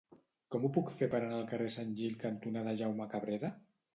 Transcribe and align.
Com 0.53 0.63
ho 0.67 0.71
puc 0.77 0.87
fer 1.01 1.09
per 1.11 1.19
anar 1.25 1.35
al 1.41 1.45
carrer 1.51 1.69
Sant 1.77 1.93
Gil 2.01 2.17
cantonada 2.25 2.75
Jaume 2.83 3.07
Cabrera? 3.15 3.53